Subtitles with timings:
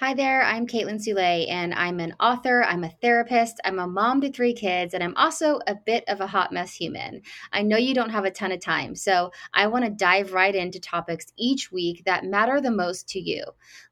[0.00, 1.18] Hi there, I'm Kaitlin Soule,
[1.50, 5.16] and I'm an author, I'm a therapist, I'm a mom to three kids, and I'm
[5.16, 7.22] also a bit of a hot mess human.
[7.52, 10.54] I know you don't have a ton of time, so I want to dive right
[10.54, 13.42] into topics each week that matter the most to you.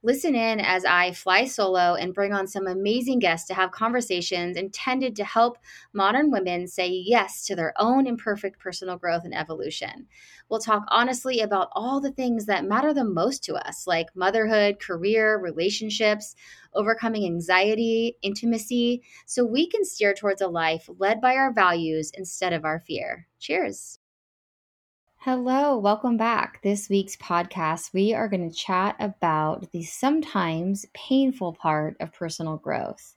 [0.05, 4.57] Listen in as I fly solo and bring on some amazing guests to have conversations
[4.57, 5.59] intended to help
[5.93, 10.07] modern women say yes to their own imperfect personal growth and evolution.
[10.49, 14.79] We'll talk honestly about all the things that matter the most to us, like motherhood,
[14.79, 15.96] career, relationships,
[16.75, 22.53] overcoming anxiety, intimacy, so we can steer towards a life led by our values instead
[22.53, 23.27] of our fear.
[23.39, 23.99] Cheers.
[25.19, 26.63] Hello, welcome back.
[26.63, 32.59] This week's podcast, we are going to chat about the sometimes painful part of personal
[32.59, 33.17] growth.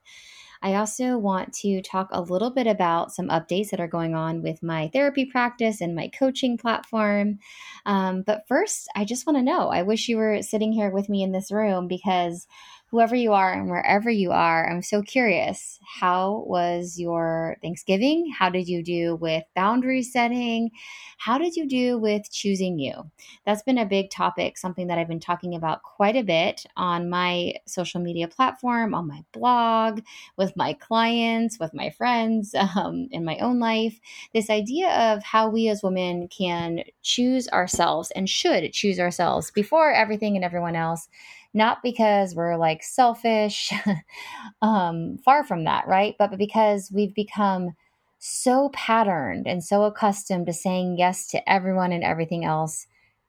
[0.61, 4.41] I also want to talk a little bit about some updates that are going on
[4.41, 7.39] with my therapy practice and my coaching platform.
[7.85, 11.09] Um, but first, I just want to know I wish you were sitting here with
[11.09, 12.47] me in this room because
[12.91, 15.79] whoever you are and wherever you are, I'm so curious.
[15.99, 18.33] How was your Thanksgiving?
[18.37, 20.71] How did you do with boundary setting?
[21.19, 23.11] How did you do with choosing you?
[23.45, 27.09] That's been a big topic, something that I've been talking about quite a bit on
[27.09, 30.01] my social media platform, on my blog,
[30.37, 33.99] with my clients, with my friends, um, in my own life.
[34.33, 39.93] This idea of how we as women can choose ourselves and should choose ourselves before
[39.93, 41.07] everything and everyone else
[41.53, 43.71] not because we're like selfish,
[44.61, 46.15] um, far from that, right?
[46.19, 47.71] But because we've become
[48.19, 52.85] so patterned and so accustomed to saying yes to everyone and everything else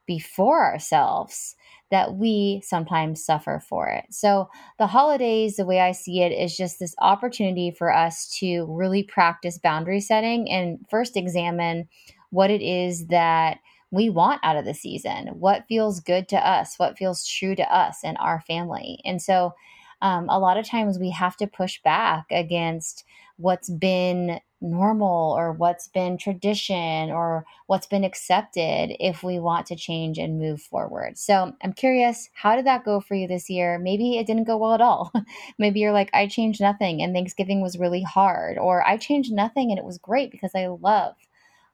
[0.06, 1.54] before ourselves
[1.91, 4.04] that we sometimes suffer for it.
[4.10, 4.48] So,
[4.78, 9.02] the holidays, the way I see it, is just this opportunity for us to really
[9.02, 11.88] practice boundary setting and first examine
[12.30, 13.58] what it is that
[13.91, 17.74] we want out of the season, what feels good to us, what feels true to
[17.74, 19.00] us and our family.
[19.05, 19.55] And so,
[20.02, 23.05] um, a lot of times we have to push back against
[23.36, 29.76] what's been normal or what's been tradition or what's been accepted if we want to
[29.76, 31.16] change and move forward.
[31.16, 33.78] So I'm curious, how did that go for you this year?
[33.78, 35.12] Maybe it didn't go well at all.
[35.59, 39.70] Maybe you're like, I changed nothing and Thanksgiving was really hard, or I changed nothing
[39.70, 41.15] and it was great because I love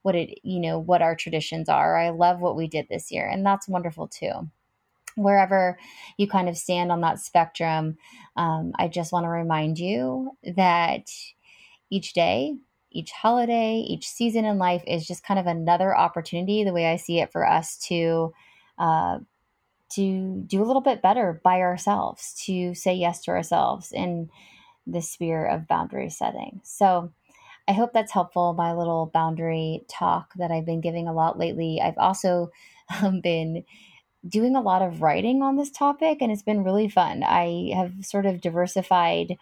[0.07, 1.99] what it you know what our traditions are.
[1.99, 4.49] I love what we did this year and that's wonderful too.
[5.17, 5.77] Wherever
[6.17, 7.97] you kind of stand on that spectrum
[8.37, 11.09] um, i just want to remind you that
[11.91, 12.55] each day
[12.91, 16.97] each holiday each season in life is just kind of another opportunity the way i
[16.97, 18.31] see it for us to
[18.79, 19.19] uh,
[19.89, 24.29] to do a little bit better by ourselves to say yes to ourselves in
[24.87, 26.61] the sphere of boundary setting.
[26.65, 27.13] So
[27.69, 28.53] I hope that's helpful.
[28.55, 31.81] My little boundary talk that I've been giving a lot lately.
[31.83, 32.51] I've also
[33.03, 33.65] um, been
[34.27, 37.23] doing a lot of writing on this topic, and it's been really fun.
[37.23, 39.37] I have sort of diversified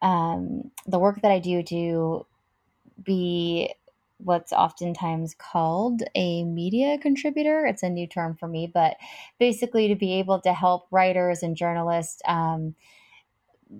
[0.00, 2.26] um, the work that I do to
[3.02, 3.74] be
[4.18, 7.66] what's oftentimes called a media contributor.
[7.66, 8.96] It's a new term for me, but
[9.38, 12.20] basically to be able to help writers and journalists.
[12.26, 12.74] Um,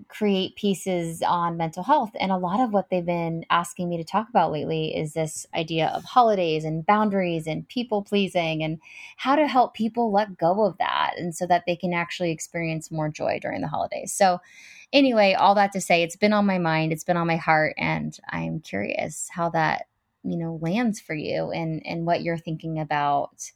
[0.08, 2.10] create pieces on mental health.
[2.20, 5.46] And a lot of what they've been asking me to talk about lately is this
[5.54, 8.78] idea of holidays and boundaries and people pleasing and
[9.16, 12.90] how to help people let go of that and so that they can actually experience
[12.90, 14.12] more joy during the holidays.
[14.12, 14.40] So,
[14.92, 17.74] anyway, all that to say, it's been on my mind, it's been on my heart,
[17.78, 19.86] and I'm curious how that
[20.24, 23.52] you know lands for you and and what you're thinking about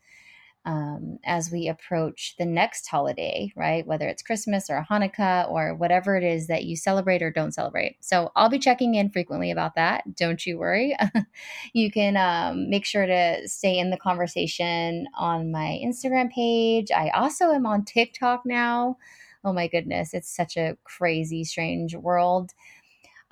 [0.64, 3.86] um, as we approach the next holiday, right?
[3.86, 7.96] Whether it's Christmas or Hanukkah or whatever it is that you celebrate or don't celebrate.
[8.00, 10.14] So I'll be checking in frequently about that.
[10.14, 10.96] Don't you worry.
[11.72, 16.90] you can um, make sure to stay in the conversation on my Instagram page.
[16.92, 18.98] I also am on TikTok now.
[19.44, 22.52] Oh my goodness, it's such a crazy, strange world.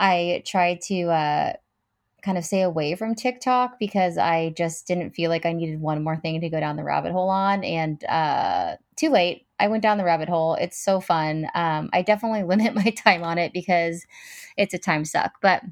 [0.00, 1.52] I try to uh,
[2.22, 6.02] kind of stay away from TikTok because I just didn't feel like I needed one
[6.02, 7.64] more thing to go down the rabbit hole on.
[7.64, 9.46] And uh, too late.
[9.58, 10.54] I went down the rabbit hole.
[10.54, 11.46] It's so fun.
[11.54, 14.04] Um, I definitely limit my time on it because
[14.56, 15.34] it's a time suck.
[15.40, 15.62] But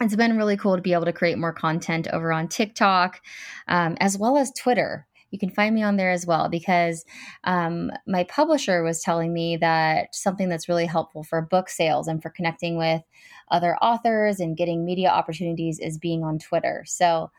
[0.00, 3.20] it's been really cool to be able to create more content over on TikTok
[3.68, 7.04] um, as well as Twitter you can find me on there as well because
[7.42, 12.22] um, my publisher was telling me that something that's really helpful for book sales and
[12.22, 13.02] for connecting with
[13.50, 16.84] other authors and getting media opportunities is being on Twitter.
[16.86, 17.32] So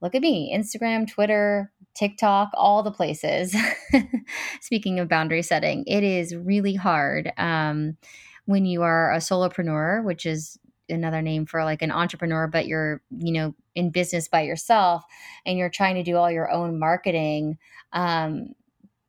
[0.00, 3.54] look at me Instagram, Twitter, TikTok, all the places.
[4.62, 7.98] Speaking of boundary setting, it is really hard um,
[8.46, 13.02] when you are a solopreneur, which is another name for like an entrepreneur, but you're,
[13.10, 15.04] you know, in business by yourself
[15.44, 17.58] and you're trying to do all your own marketing.
[17.92, 18.54] Um,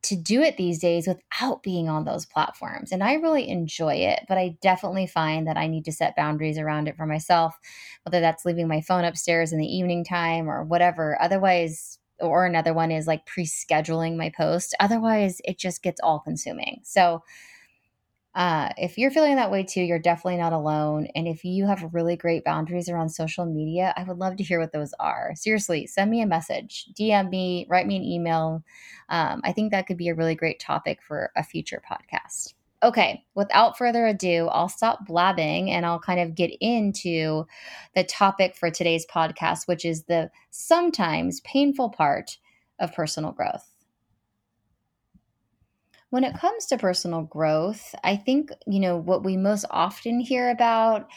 [0.03, 2.93] to do it these days without being on those platforms.
[2.93, 6.57] And I really enjoy it, but I definitely find that I need to set boundaries
[6.57, 7.57] around it for myself,
[8.03, 11.17] whether that's leaving my phone upstairs in the evening time or whatever.
[11.21, 14.73] Otherwise, or another one is like pre scheduling my post.
[14.79, 16.79] Otherwise, it just gets all consuming.
[16.83, 17.23] So,
[18.35, 21.07] uh, if you're feeling that way too, you're definitely not alone.
[21.15, 24.59] And if you have really great boundaries around social media, I would love to hear
[24.59, 25.31] what those are.
[25.35, 28.63] Seriously, send me a message, DM me, write me an email.
[29.09, 32.53] Um, I think that could be a really great topic for a future podcast.
[32.83, 37.47] Okay, without further ado, I'll stop blabbing and I'll kind of get into
[37.95, 42.37] the topic for today's podcast, which is the sometimes painful part
[42.77, 43.67] of personal growth.
[46.09, 50.49] When it comes to personal growth, I think, you know, what we most often hear
[50.49, 51.09] about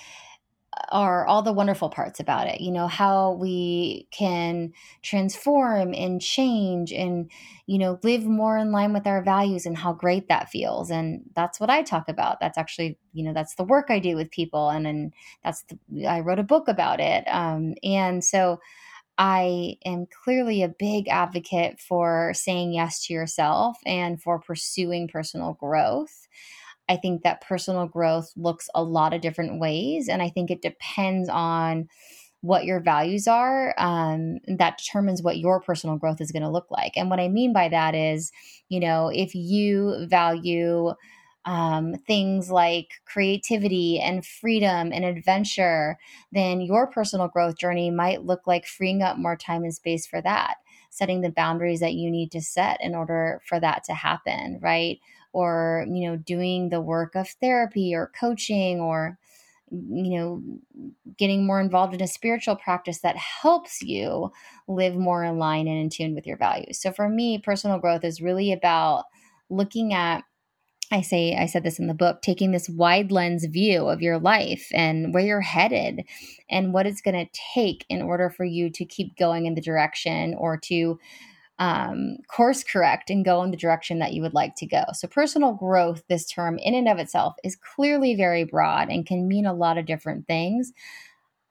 [0.92, 2.60] are all the wonderful parts about it.
[2.60, 4.72] You know, how we can
[5.02, 7.31] transform and change and,
[7.66, 10.90] you know, live more in line with our values and how great that feels.
[10.90, 12.40] And that's what I talk about.
[12.40, 14.70] That's actually, you know, that's the work I do with people.
[14.70, 15.12] And then
[15.44, 17.25] that's, the, I wrote a book about it.
[17.28, 18.60] Um, and so,
[19.19, 25.55] I am clearly a big advocate for saying yes to yourself and for pursuing personal
[25.55, 26.27] growth.
[26.89, 30.62] I think that personal growth looks a lot of different ways, and I think it
[30.62, 31.89] depends on
[32.43, 36.71] what your values are um, that determines what your personal growth is going to look
[36.71, 38.33] like and what i mean by that is
[38.69, 40.93] you know if you value
[41.44, 45.98] um, things like creativity and freedom and adventure,
[46.32, 50.20] then your personal growth journey might look like freeing up more time and space for
[50.22, 50.56] that,
[50.90, 54.98] setting the boundaries that you need to set in order for that to happen, right?
[55.32, 59.19] Or, you know, doing the work of therapy or coaching or,
[59.70, 60.42] you know,
[61.16, 64.32] getting more involved in a spiritual practice that helps you
[64.69, 66.81] live more in line and in tune with your values.
[66.81, 69.04] So for me, personal growth is really about
[69.48, 70.25] looking at
[70.92, 74.19] I say, I said this in the book, taking this wide lens view of your
[74.19, 76.02] life and where you're headed
[76.48, 79.60] and what it's going to take in order for you to keep going in the
[79.60, 80.98] direction or to
[81.60, 84.82] um, course correct and go in the direction that you would like to go.
[84.94, 89.28] So, personal growth, this term in and of itself, is clearly very broad and can
[89.28, 90.72] mean a lot of different things.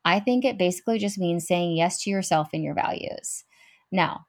[0.04, 3.46] I think it basically just means saying yes to yourself and your values.
[3.92, 4.26] Now,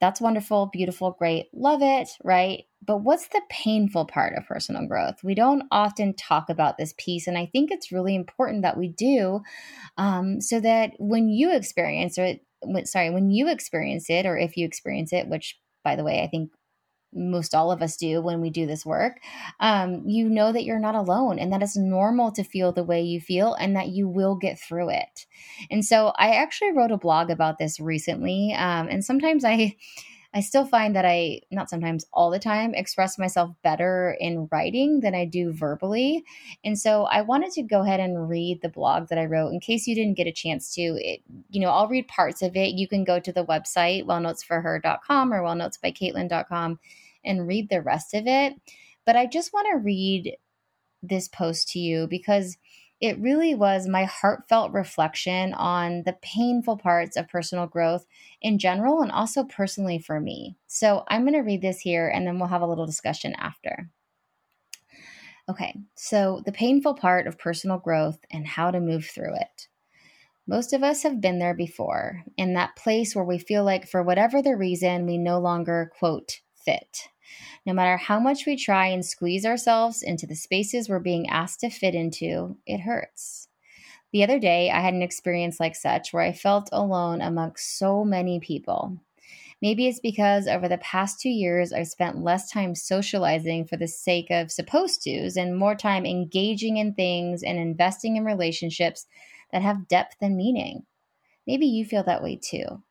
[0.00, 2.64] that's wonderful, beautiful, great, love it, right?
[2.86, 5.16] But what's the painful part of personal growth?
[5.24, 8.88] We don't often talk about this piece, and I think it's really important that we
[8.88, 9.40] do
[9.96, 12.40] um, so that when you experience it,
[12.84, 16.28] sorry, when you experience it, or if you experience it, which by the way, I
[16.28, 16.50] think
[17.12, 19.20] most all of us do when we do this work,
[19.60, 23.00] um, you know that you're not alone and that it's normal to feel the way
[23.02, 25.26] you feel and that you will get through it.
[25.70, 28.54] And so I actually wrote a blog about this recently.
[28.56, 29.76] Um, and sometimes I,
[30.34, 35.00] I still find that I, not sometimes, all the time, express myself better in writing
[35.00, 36.22] than I do verbally.
[36.62, 39.60] And so I wanted to go ahead and read the blog that I wrote in
[39.60, 40.82] case you didn't get a chance to.
[40.82, 42.74] It, you know, I'll read parts of it.
[42.74, 46.78] You can go to the website, wellnotesforher.com or wellnotesbykaitlin.com
[47.24, 48.54] and read the rest of it.
[49.06, 50.36] But I just want to read
[51.02, 52.58] this post to you because
[53.00, 58.06] it really was my heartfelt reflection on the painful parts of personal growth
[58.42, 60.56] in general and also personally for me.
[60.66, 63.88] So I'm going to read this here and then we'll have a little discussion after.
[65.48, 69.68] Okay, so the painful part of personal growth and how to move through it.
[70.46, 74.02] Most of us have been there before, in that place where we feel like, for
[74.02, 77.08] whatever the reason, we no longer, quote, fit.
[77.66, 81.60] No matter how much we try and squeeze ourselves into the spaces we're being asked
[81.60, 83.48] to fit into, it hurts.
[84.12, 88.04] The other day, I had an experience like such where I felt alone amongst so
[88.04, 88.98] many people.
[89.60, 93.88] Maybe it's because over the past two years, I've spent less time socializing for the
[93.88, 99.06] sake of supposed tos and more time engaging in things and investing in relationships
[99.52, 100.86] that have depth and meaning.
[101.46, 102.82] Maybe you feel that way too.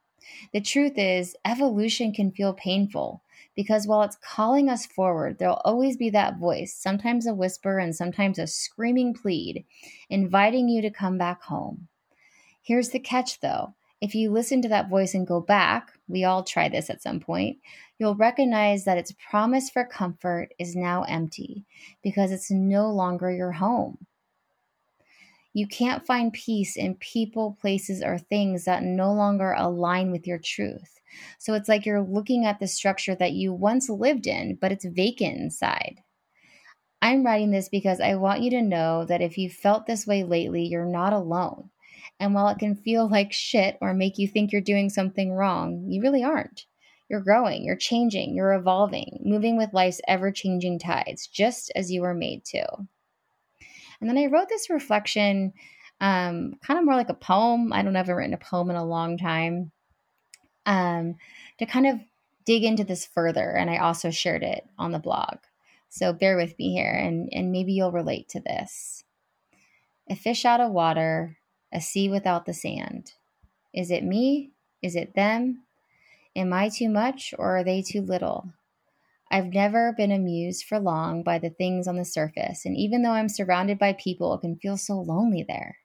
[0.51, 3.23] The truth is, evolution can feel painful,
[3.57, 7.93] because while it's calling us forward, there'll always be that voice, sometimes a whisper and
[7.93, 9.65] sometimes a screaming plead,
[10.11, 11.87] inviting you to come back home.
[12.61, 16.43] Here's the catch though if you listen to that voice and go back, we all
[16.43, 17.57] try this at some point,
[17.97, 21.65] you'll recognize that its promise for comfort is now empty
[22.03, 23.97] because it's no longer your home.
[25.53, 30.37] You can't find peace in people, places, or things that no longer align with your
[30.37, 30.96] truth.
[31.39, 34.85] So it's like you're looking at the structure that you once lived in, but it's
[34.85, 36.01] vacant inside.
[37.01, 40.23] I'm writing this because I want you to know that if you felt this way
[40.23, 41.69] lately, you're not alone.
[42.19, 45.85] And while it can feel like shit or make you think you're doing something wrong,
[45.87, 46.65] you really aren't.
[47.09, 52.01] You're growing, you're changing, you're evolving, moving with life's ever changing tides, just as you
[52.01, 52.65] were made to.
[54.01, 55.53] And then I wrote this reflection,
[56.01, 57.71] um, kind of more like a poem.
[57.71, 59.71] I don't I've written a poem in a long time,
[60.67, 61.15] um,
[61.57, 61.99] to kind of
[62.45, 63.49] dig into this further.
[63.51, 65.37] And I also shared it on the blog.
[65.89, 69.03] So bear with me here and, and maybe you'll relate to this.
[70.09, 71.37] A fish out of water,
[71.73, 73.13] a sea without the sand.
[73.73, 74.51] Is it me?
[74.81, 75.63] Is it them?
[76.35, 78.51] Am I too much or are they too little?
[79.29, 83.11] I've never been amused for long by the things on the surface, and even though
[83.11, 85.79] I'm surrounded by people, it can feel so lonely there.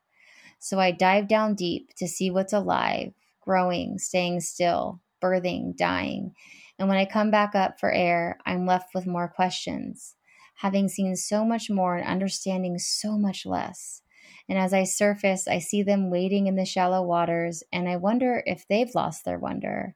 [0.61, 3.13] So I dive down deep to see what's alive,
[3.43, 6.35] growing, staying still, birthing, dying.
[6.79, 10.15] And when I come back up for air, I'm left with more questions,
[10.57, 14.03] having seen so much more and understanding so much less.
[14.49, 18.43] And as I surface, I see them wading in the shallow waters, and I wonder
[18.47, 19.95] if they've lost their wonder,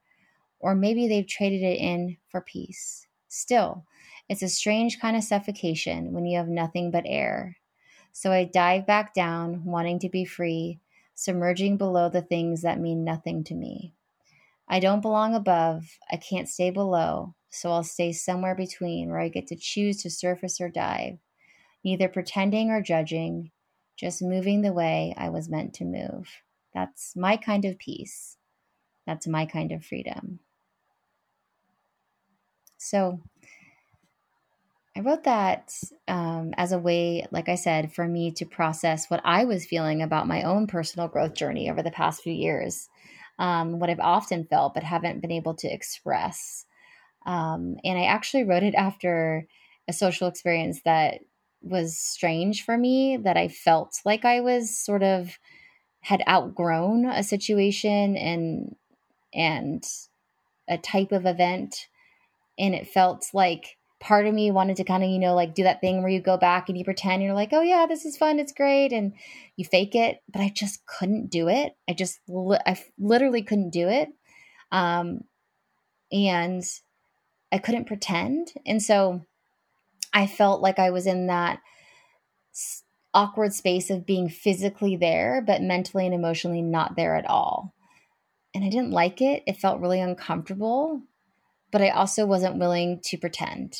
[0.61, 3.07] or maybe they've traded it in for peace.
[3.29, 3.85] Still,
[4.29, 7.57] it's a strange kind of suffocation when you have nothing but air.
[8.13, 10.81] So I dive back down, wanting to be free,
[11.17, 13.95] submerging below the things that mean nothing to me.
[14.69, 19.29] I don't belong above, I can't stay below, so I'll stay somewhere between where I
[19.29, 21.19] get to choose to surface or dive,
[21.85, 23.51] neither pretending or judging,
[23.97, 26.29] just moving the way I was meant to move.
[26.75, 28.37] That's my kind of peace.
[29.07, 30.41] That's my kind of freedom.
[32.77, 33.21] So
[34.97, 35.75] I wrote that
[36.09, 40.01] um, as a way, like I said, for me to process what I was feeling
[40.01, 42.89] about my own personal growth journey over the past few years,
[43.39, 46.65] um, what I've often felt but haven't been able to express.
[47.27, 49.47] Um, and I actually wrote it after
[49.87, 51.19] a social experience that
[51.61, 55.39] was strange for me that I felt like I was sort of
[56.01, 58.77] had outgrown a situation and
[59.35, 59.85] and
[60.69, 61.89] a type of event
[62.59, 65.63] and it felt like part of me wanted to kind of you know like do
[65.63, 68.17] that thing where you go back and you pretend you're like oh yeah this is
[68.17, 69.15] fun it's great and
[69.57, 73.71] you fake it but i just couldn't do it i just li- i literally couldn't
[73.71, 74.09] do it
[74.71, 75.21] um
[76.13, 76.63] and
[77.51, 79.23] i couldn't pretend and so
[80.17, 81.61] I felt like I was in that
[83.13, 87.75] awkward space of being physically there, but mentally and emotionally not there at all.
[88.55, 89.43] And I didn't like it.
[89.47, 91.03] It felt really uncomfortable,
[91.71, 93.79] but I also wasn't willing to pretend.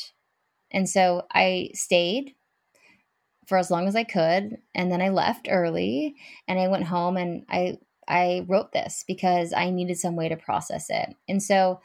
[0.71, 2.35] And so I stayed
[3.45, 4.57] for as long as I could.
[4.75, 6.15] And then I left early
[6.47, 7.77] and I went home and I
[8.09, 11.15] I wrote this because I needed some way to process it.
[11.27, 11.81] And so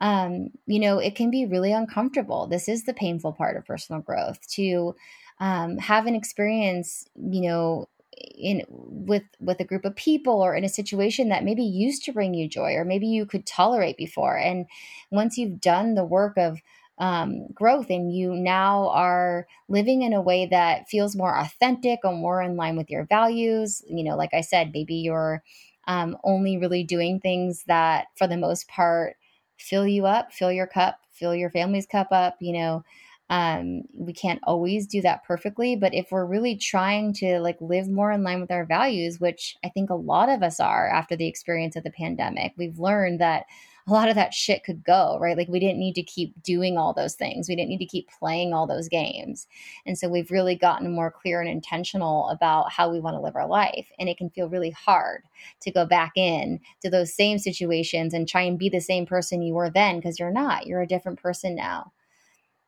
[0.00, 2.46] um, you know, it can be really uncomfortable.
[2.46, 4.94] This is the painful part of personal growth to
[5.40, 10.64] um, have an experience, you know, in with with a group of people or in
[10.64, 14.36] a situation that maybe used to bring you joy or maybe you could tolerate before
[14.36, 14.66] and
[15.10, 16.60] once you've done the work of
[16.98, 22.12] um, growth and you now are living in a way that feels more authentic or
[22.14, 25.42] more in line with your values you know like i said maybe you're
[25.86, 29.16] um, only really doing things that for the most part
[29.56, 32.84] fill you up, fill your cup, fill your family's cup up, you know.
[33.30, 37.88] Um, we can't always do that perfectly, but if we're really trying to like live
[37.88, 41.16] more in line with our values, which I think a lot of us are after
[41.16, 43.46] the experience of the pandemic, we've learned that
[43.86, 45.36] a lot of that shit could go, right?
[45.36, 47.48] Like we didn't need to keep doing all those things.
[47.48, 49.46] We didn't need to keep playing all those games.
[49.84, 53.36] And so we've really gotten more clear and intentional about how we want to live
[53.36, 53.86] our life.
[53.98, 55.24] And it can feel really hard
[55.60, 59.42] to go back in to those same situations and try and be the same person
[59.42, 60.66] you were then because you're not.
[60.66, 61.92] You're a different person now.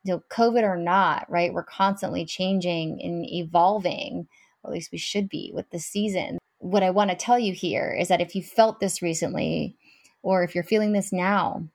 [0.06, 1.52] You know, COVID or not, right?
[1.52, 4.28] We're constantly changing and evolving,
[4.62, 6.38] or at least we should be with the season.
[6.58, 9.76] What I want to tell you here is that if you felt this recently,
[10.22, 11.68] or if you're feeling this now,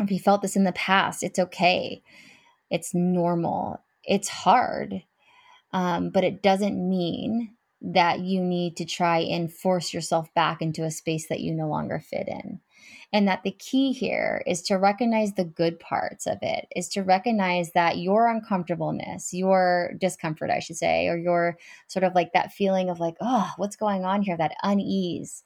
[0.00, 2.02] if you felt this in the past, it's okay.
[2.70, 3.80] It's normal.
[4.04, 5.02] It's hard,
[5.72, 7.55] um, but it doesn't mean
[7.92, 11.68] that you need to try and force yourself back into a space that you no
[11.68, 12.60] longer fit in.
[13.12, 17.02] And that the key here is to recognize the good parts of it, is to
[17.02, 22.52] recognize that your uncomfortableness, your discomfort, I should say, or your sort of like that
[22.52, 25.44] feeling of like, oh, what's going on here, that unease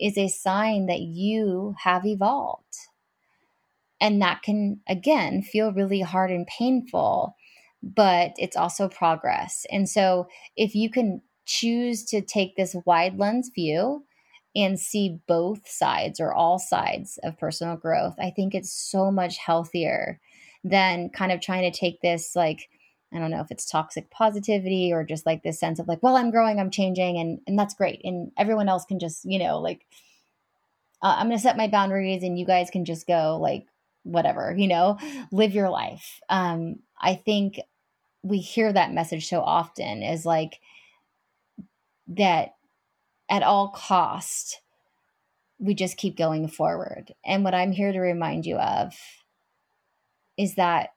[0.00, 2.76] is a sign that you have evolved.
[4.00, 7.36] And that can, again, feel really hard and painful,
[7.82, 9.66] but it's also progress.
[9.70, 14.04] And so if you can choose to take this wide lens view
[14.54, 19.38] and see both sides or all sides of personal growth, I think it's so much
[19.38, 20.20] healthier
[20.62, 22.68] than kind of trying to take this like,
[23.12, 26.16] I don't know if it's toxic positivity or just like this sense of like, well,
[26.16, 29.58] I'm growing, I'm changing, and and that's great, and everyone else can just you know
[29.60, 29.84] like,
[31.02, 33.66] uh, I'm gonna set my boundaries, and you guys can just go like
[34.04, 34.98] whatever, you know,
[35.30, 36.20] live your life.
[36.28, 37.60] Um, I think
[38.22, 40.60] we hear that message so often is like
[42.08, 42.54] that
[43.28, 44.60] at all cost
[45.62, 47.14] we just keep going forward.
[47.24, 48.94] And what I'm here to remind you of
[50.36, 50.90] is that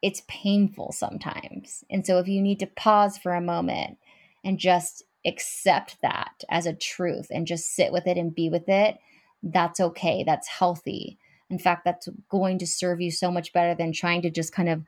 [0.00, 1.84] it's painful sometimes.
[1.90, 3.98] And so if you need to pause for a moment
[4.42, 8.68] and just accept that as a truth and just sit with it and be with
[8.68, 8.96] it,
[9.42, 10.24] that's okay.
[10.24, 11.18] That's healthy.
[11.50, 14.68] In fact, that's going to serve you so much better than trying to just kind
[14.68, 14.82] of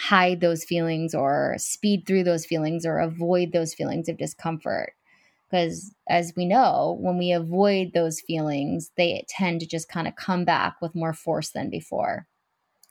[0.00, 4.94] hide those feelings or speed through those feelings or avoid those feelings of discomfort.
[5.50, 10.16] Because as we know, when we avoid those feelings, they tend to just kind of
[10.16, 12.26] come back with more force than before.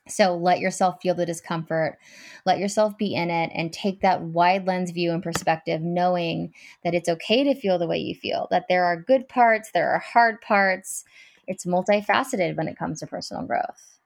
[0.07, 1.97] So let yourself feel the discomfort,
[2.45, 6.95] let yourself be in it, and take that wide lens view and perspective, knowing that
[6.95, 9.99] it's okay to feel the way you feel, that there are good parts, there are
[9.99, 11.05] hard parts.
[11.47, 13.99] It's multifaceted when it comes to personal growth.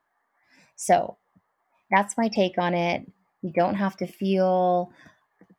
[0.76, 1.16] So
[1.94, 3.06] that's my take on it.
[3.42, 4.90] You don't have to feel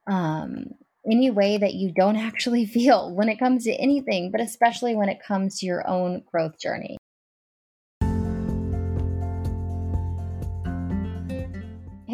[0.08, 0.72] um,
[1.10, 5.10] any way that you don't actually feel when it comes to anything, but especially when
[5.10, 6.98] it comes to your own growth journey.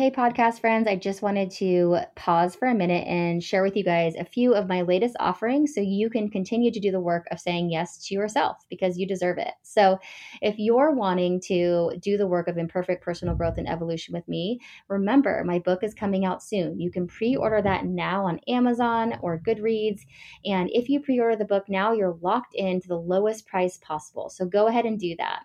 [0.01, 3.84] Hey, podcast friends, I just wanted to pause for a minute and share with you
[3.84, 7.27] guys a few of my latest offerings so you can continue to do the work
[7.29, 9.53] of saying yes to yourself because you deserve it.
[9.62, 10.00] So,
[10.41, 14.60] if you're wanting to do the work of imperfect personal growth and evolution with me,
[14.88, 16.79] remember my book is coming out soon.
[16.79, 20.00] You can pre order that now on Amazon or Goodreads.
[20.43, 24.31] And if you pre order the book now, you're locked into the lowest price possible.
[24.31, 25.41] So, go ahead and do that.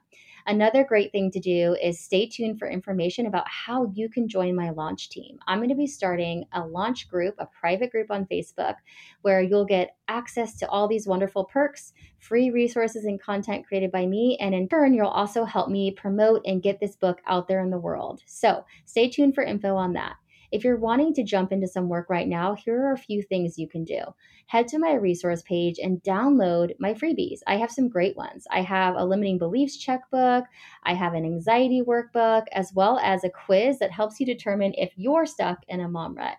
[0.48, 4.54] Another great thing to do is stay tuned for information about how you can join
[4.54, 5.38] my launch team.
[5.48, 8.76] I'm going to be starting a launch group, a private group on Facebook,
[9.22, 14.06] where you'll get access to all these wonderful perks, free resources, and content created by
[14.06, 14.36] me.
[14.40, 17.70] And in turn, you'll also help me promote and get this book out there in
[17.70, 18.22] the world.
[18.26, 20.14] So stay tuned for info on that.
[20.56, 23.58] If you're wanting to jump into some work right now, here are a few things
[23.58, 24.00] you can do.
[24.46, 27.40] Head to my resource page and download my freebies.
[27.46, 28.46] I have some great ones.
[28.50, 30.44] I have a limiting beliefs checkbook,
[30.82, 34.94] I have an anxiety workbook, as well as a quiz that helps you determine if
[34.96, 36.38] you're stuck in a mom rut.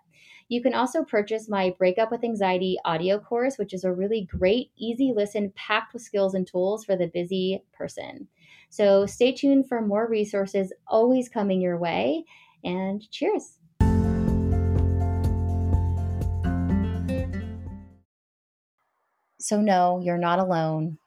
[0.50, 4.72] You can also purchase my Breakup with Anxiety audio course, which is a really great,
[4.78, 8.28] easy listen packed with skills and tools for the busy person.
[8.72, 12.26] So stay tuned for more resources always coming your way,
[12.64, 13.57] and cheers.
[19.40, 20.98] So, no, you're not alone.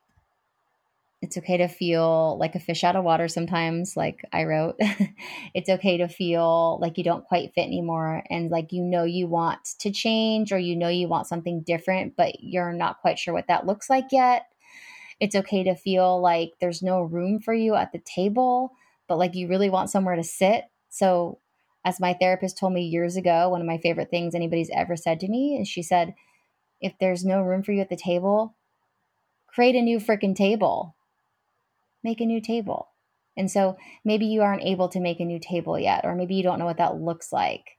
[1.23, 4.77] It's okay to feel like a fish out of water sometimes, like I wrote.
[5.55, 9.27] it's okay to feel like you don't quite fit anymore and like you know you
[9.27, 13.35] want to change or you know you want something different, but you're not quite sure
[13.35, 14.47] what that looks like yet.
[15.21, 18.73] It's okay to feel like there's no room for you at the table,
[19.07, 20.65] but like you really want somewhere to sit.
[20.89, 21.39] So,
[21.85, 25.21] as my therapist told me years ago, one of my favorite things anybody's ever said
[25.21, 26.15] to me is she said,
[26.81, 28.57] if there's no room for you at the table,
[29.47, 30.95] create a new freaking table.
[32.03, 32.89] Make a new table.
[33.37, 36.43] And so maybe you aren't able to make a new table yet, or maybe you
[36.43, 37.79] don't know what that looks like.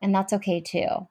[0.00, 1.08] And that's okay too.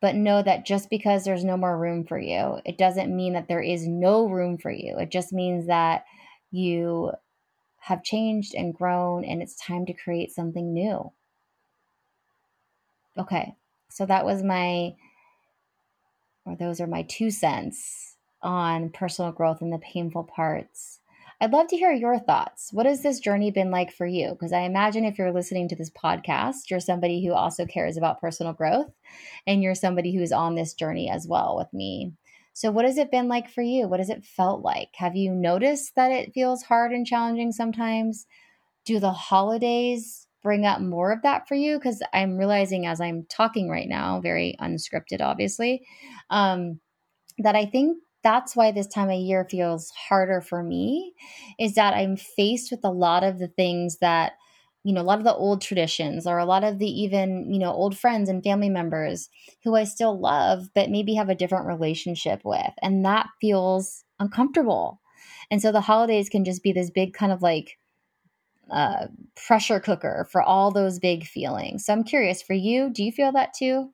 [0.00, 3.46] But know that just because there's no more room for you, it doesn't mean that
[3.46, 4.98] there is no room for you.
[4.98, 6.04] It just means that
[6.50, 7.12] you
[7.78, 11.12] have changed and grown and it's time to create something new.
[13.18, 13.54] Okay,
[13.90, 14.94] so that was my
[16.44, 21.00] or those are my two cents on personal growth and the painful parts.
[21.40, 22.72] I'd love to hear your thoughts.
[22.72, 24.30] What has this journey been like for you?
[24.30, 28.20] Because I imagine if you're listening to this podcast, you're somebody who also cares about
[28.20, 28.92] personal growth
[29.46, 32.12] and you're somebody who's on this journey as well with me.
[32.52, 33.88] So, what has it been like for you?
[33.88, 34.90] What has it felt like?
[34.94, 38.26] Have you noticed that it feels hard and challenging sometimes?
[38.84, 41.78] Do the holidays bring up more of that for you?
[41.78, 45.82] Because i'm realizing as i'm talking right now very unscripted obviously
[46.30, 46.80] um,
[47.38, 51.12] that i think that's why this time of year feels harder for me
[51.58, 54.32] is that i'm faced with a lot of the things that
[54.84, 57.58] you know a lot of the old traditions or a lot of the even you
[57.58, 59.28] know old friends and family members
[59.64, 65.00] who i still love but maybe have a different relationship with and that feels uncomfortable.
[65.50, 67.78] And so the holidays can just be this big kind of like
[68.72, 69.06] uh,
[69.36, 71.84] pressure cooker for all those big feelings.
[71.84, 73.90] So I'm curious for you, do you feel that too?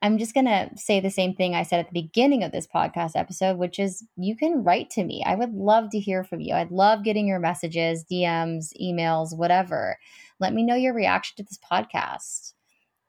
[0.00, 2.68] I'm just going to say the same thing I said at the beginning of this
[2.68, 5.24] podcast episode, which is you can write to me.
[5.26, 6.54] I would love to hear from you.
[6.54, 9.98] I'd love getting your messages, DMs, emails, whatever.
[10.38, 12.52] Let me know your reaction to this podcast.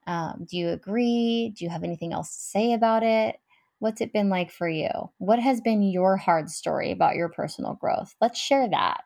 [0.08, 1.54] Um, do you agree?
[1.56, 3.38] Do you have anything else to say about it?
[3.78, 4.90] What's it been like for you?
[5.20, 8.16] What has been your hard story about your personal growth?
[8.20, 9.04] Let's share that.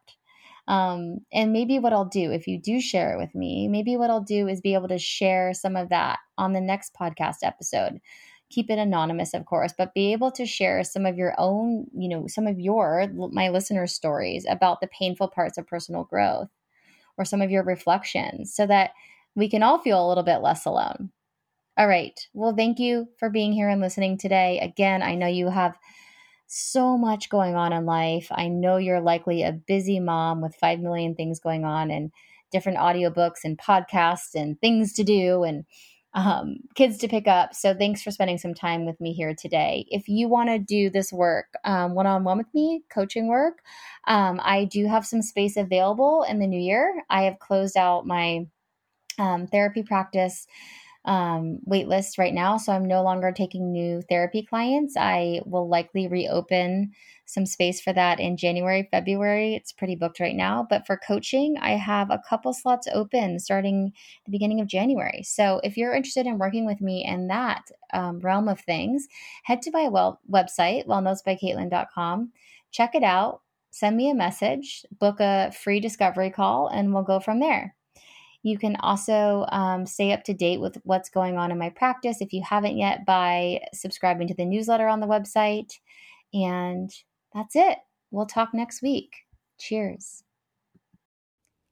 [0.68, 4.10] Um, and maybe what I'll do, if you do share it with me, maybe what
[4.10, 8.00] I'll do is be able to share some of that on the next podcast episode.
[8.50, 12.08] Keep it anonymous, of course, but be able to share some of your own, you
[12.08, 16.50] know, some of your, my listeners' stories about the painful parts of personal growth
[17.18, 18.92] or some of your reflections so that
[19.36, 21.12] we can all feel a little bit less alone.
[21.78, 22.20] All right.
[22.34, 24.60] Well, thank you for being here and listening today.
[24.60, 25.76] Again, I know you have
[26.54, 28.28] so much going on in life.
[28.32, 32.12] I know you're likely a busy mom with 5 million things going on and
[32.52, 35.66] different audiobooks and podcasts and things to do and
[36.14, 37.56] um, kids to pick up.
[37.56, 39.88] So thanks for spending some time with me here today.
[39.90, 43.64] If you want to do this work one on one with me, coaching work,
[44.08, 47.04] um, I do have some space available in the new year.
[47.10, 48.46] I have closed out my
[49.18, 50.46] um, therapy practice
[51.06, 52.58] um, wait list right now.
[52.58, 54.96] So I'm no longer taking new therapy clients.
[54.98, 56.92] I will likely reopen
[57.26, 59.56] some space for that in January, February.
[59.56, 60.66] It's pretty booked right now.
[60.70, 63.92] But for coaching, I have a couple slots open starting
[64.26, 65.24] the beginning of January.
[65.24, 67.64] So if you're interested in working with me in that
[67.94, 69.08] um, realm of things,
[69.44, 72.32] head to my well- website, wellnotesbykaitlin.com,
[72.72, 77.20] check it out, send me a message, book a free discovery call, and we'll go
[77.20, 77.76] from there.
[78.44, 82.22] You can also um, stay up to date with what's going on in my practice
[82.22, 85.80] if you haven't yet by subscribing to the newsletter on the website.
[86.34, 86.92] And
[87.34, 87.78] that's it.
[88.12, 89.14] We'll talk next week.
[89.60, 90.23] Cheers.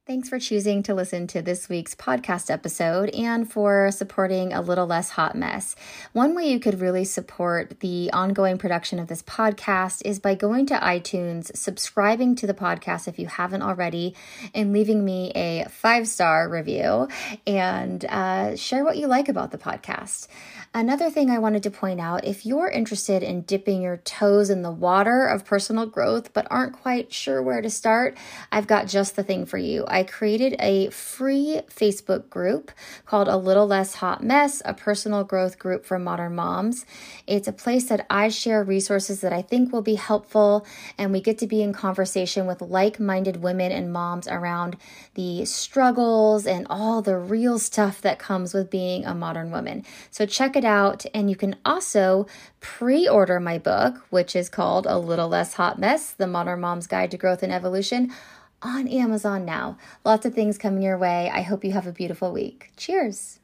[0.07, 4.87] Thanks for choosing to listen to this week's podcast episode and for supporting A Little
[4.87, 5.75] Less Hot Mess.
[6.11, 10.65] One way you could really support the ongoing production of this podcast is by going
[10.65, 14.15] to iTunes, subscribing to the podcast if you haven't already,
[14.55, 17.07] and leaving me a five star review
[17.45, 20.27] and uh, share what you like about the podcast.
[20.73, 24.63] Another thing I wanted to point out if you're interested in dipping your toes in
[24.63, 28.17] the water of personal growth but aren't quite sure where to start,
[28.51, 29.85] I've got just the thing for you.
[29.91, 32.71] I created a free Facebook group
[33.05, 36.85] called A Little Less Hot Mess, a personal growth group for modern moms.
[37.27, 40.65] It's a place that I share resources that I think will be helpful,
[40.97, 44.77] and we get to be in conversation with like minded women and moms around
[45.15, 49.83] the struggles and all the real stuff that comes with being a modern woman.
[50.09, 52.27] So check it out, and you can also
[52.61, 56.87] pre order my book, which is called A Little Less Hot Mess The Modern Mom's
[56.87, 58.11] Guide to Growth and Evolution
[58.61, 59.77] on Amazon now.
[60.05, 61.29] Lots of things coming your way.
[61.33, 62.71] I hope you have a beautiful week.
[62.77, 63.40] Cheers.